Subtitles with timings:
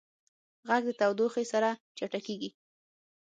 [0.67, 2.49] غږ د تودوخې سره چټکېږي.